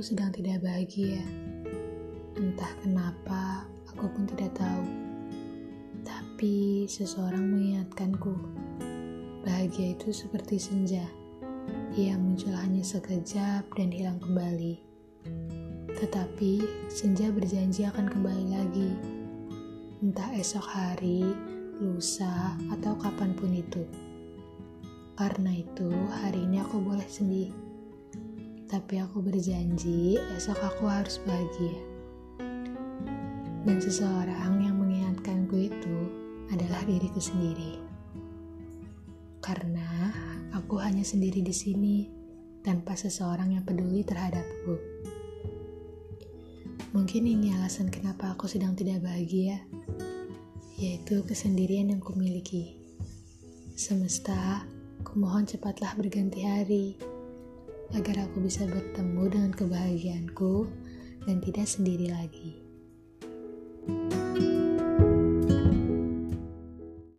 [0.00, 1.20] aku sedang tidak bahagia.
[2.32, 4.88] Entah kenapa, aku pun tidak tahu.
[6.08, 8.32] Tapi seseorang mengingatkanku,
[9.44, 11.04] bahagia itu seperti senja.
[12.00, 14.80] Ia muncul hanya sekejap dan hilang kembali.
[15.92, 18.96] Tetapi senja berjanji akan kembali lagi.
[20.00, 21.28] Entah esok hari,
[21.76, 23.84] lusa, atau kapan pun itu.
[25.12, 25.92] Karena itu,
[26.24, 27.52] hari ini aku boleh sedih
[28.70, 31.74] tapi aku berjanji esok aku harus bahagia.
[33.66, 35.96] Dan seseorang yang mengingatkanku itu
[36.54, 37.82] adalah diriku sendiri.
[39.42, 40.14] Karena
[40.54, 41.96] aku hanya sendiri di sini
[42.62, 44.78] tanpa seseorang yang peduli terhadapku.
[46.94, 49.66] Mungkin ini alasan kenapa aku sedang tidak bahagia,
[50.78, 52.78] yaitu kesendirian yang kumiliki.
[53.74, 54.62] Semesta,
[55.02, 56.94] kumohon cepatlah berganti hari
[57.94, 60.54] agar aku bisa bertemu dengan kebahagiaanku
[61.26, 62.69] dan tidak sendiri lagi.